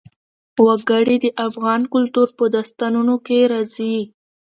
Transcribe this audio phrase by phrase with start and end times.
[0.65, 3.97] وګړي د افغان کلتور په داستانونو کې راځي.